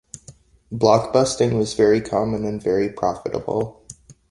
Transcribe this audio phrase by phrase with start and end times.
[0.73, 3.85] Blockbusting was very common and very profitable.